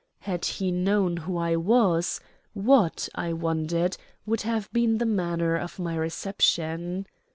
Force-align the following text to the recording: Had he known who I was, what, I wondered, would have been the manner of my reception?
Had 0.21 0.45
he 0.45 0.71
known 0.71 1.15
who 1.17 1.37
I 1.37 1.55
was, 1.55 2.19
what, 2.53 3.07
I 3.13 3.33
wondered, 3.33 3.97
would 4.25 4.41
have 4.41 4.67
been 4.73 4.97
the 4.97 5.05
manner 5.05 5.55
of 5.55 5.77
my 5.77 5.95
reception? 5.95 7.05